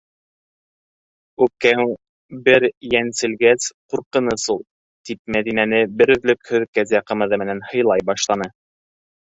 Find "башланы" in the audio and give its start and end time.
8.13-8.55